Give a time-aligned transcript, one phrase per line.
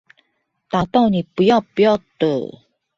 [0.67, 2.63] 打到你不要不要的